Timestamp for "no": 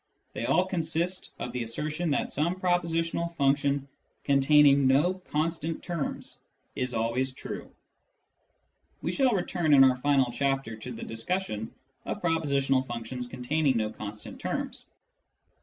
4.85-5.13, 13.77-13.91